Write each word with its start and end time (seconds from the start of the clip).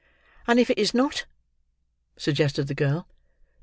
"And 0.47 0.59
if 0.59 0.71
it 0.71 0.79
is 0.79 0.95
not?" 0.95 1.25
suggested 2.17 2.63
the 2.65 2.73
girl. 2.73 3.07